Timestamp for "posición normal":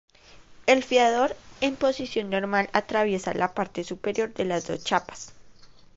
1.75-2.71